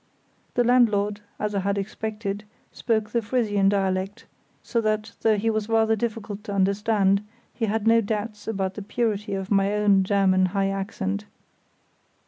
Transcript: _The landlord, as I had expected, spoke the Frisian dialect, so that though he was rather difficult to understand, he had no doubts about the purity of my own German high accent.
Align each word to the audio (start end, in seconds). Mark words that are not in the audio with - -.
_The 0.55 0.63
landlord, 0.63 1.21
as 1.37 1.53
I 1.53 1.59
had 1.59 1.77
expected, 1.77 2.43
spoke 2.71 3.11
the 3.11 3.21
Frisian 3.21 3.69
dialect, 3.69 4.25
so 4.63 4.81
that 4.81 5.11
though 5.21 5.37
he 5.37 5.51
was 5.51 5.69
rather 5.69 5.95
difficult 5.95 6.43
to 6.45 6.53
understand, 6.53 7.23
he 7.53 7.65
had 7.65 7.85
no 7.85 8.01
doubts 8.01 8.47
about 8.47 8.73
the 8.73 8.81
purity 8.81 9.35
of 9.35 9.51
my 9.51 9.75
own 9.75 10.03
German 10.03 10.47
high 10.57 10.69
accent. 10.71 11.25